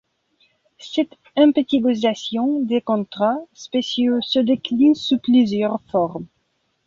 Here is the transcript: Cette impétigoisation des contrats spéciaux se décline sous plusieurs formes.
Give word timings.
Cette 0.79 1.13
impétigoisation 1.35 2.61
des 2.61 2.81
contrats 2.81 3.37
spéciaux 3.53 4.19
se 4.21 4.39
décline 4.39 4.95
sous 4.95 5.19
plusieurs 5.19 5.79
formes. 5.91 6.25